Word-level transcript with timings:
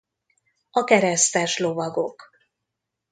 A 0.69 0.83
keresztes 0.83 1.57
lovagok. 1.57 2.29